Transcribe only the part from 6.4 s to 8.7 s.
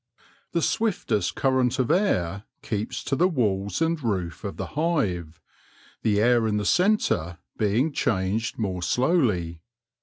in the centre being changed